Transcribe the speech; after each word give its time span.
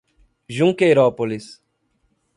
Junqueirópolis 0.55 1.45